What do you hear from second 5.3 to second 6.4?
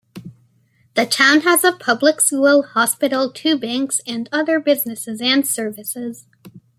services.